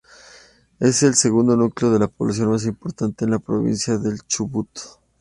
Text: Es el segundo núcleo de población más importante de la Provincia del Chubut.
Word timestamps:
Es 0.79 1.03
el 1.03 1.13
segundo 1.13 1.55
núcleo 1.55 1.91
de 1.99 2.07
población 2.07 2.49
más 2.49 2.65
importante 2.65 3.25
de 3.25 3.29
la 3.33 3.37
Provincia 3.37 3.99
del 3.99 4.17
Chubut. 4.23 4.67